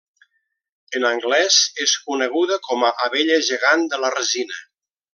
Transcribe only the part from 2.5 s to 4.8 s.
com a abella gegant de la resina.